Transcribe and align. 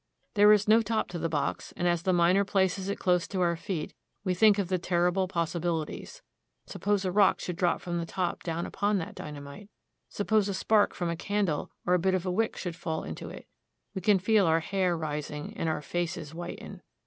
There 0.33 0.51
is 0.51 0.67
no 0.67 0.81
top 0.81 1.09
to 1.09 1.19
the 1.19 1.29
box, 1.29 1.73
and 1.77 1.87
as 1.87 2.01
the 2.01 2.11
miner 2.11 2.43
places 2.43 2.89
it 2.89 2.97
close 2.97 3.27
to 3.27 3.41
our 3.41 3.55
feet, 3.55 3.93
we 4.23 4.33
think 4.33 4.57
of 4.57 4.67
the 4.67 4.79
terrible 4.79 5.27
possi 5.27 5.61
bilities. 5.61 6.21
Suppose 6.65 7.05
a 7.05 7.11
rock 7.11 7.39
should 7.39 7.55
drop 7.55 7.81
from 7.81 7.99
the 7.99 8.07
top 8.07 8.41
down 8.41 8.65
upon 8.65 8.97
that 8.97 9.13
dynamite! 9.13 9.69
Suppose 10.09 10.49
a 10.49 10.55
spark 10.55 10.95
from 10.95 11.11
a 11.11 11.15
candle 11.15 11.69
or 11.85 11.93
a 11.93 11.99
bit 11.99 12.15
of 12.15 12.25
wick 12.25 12.57
should 12.57 12.75
fall 12.75 13.03
into 13.03 13.29
it! 13.29 13.45
We 13.93 14.01
can 14.01 14.17
feel 14.17 14.47
our 14.47 14.61
hair 14.61 14.97
rising 14.97 15.55
and 15.55 15.69
our 15.69 15.83
faces 15.83 16.33
whiten. 16.33 16.81